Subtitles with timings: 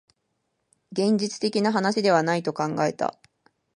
[0.93, 3.19] 現実的な話ではないと考えた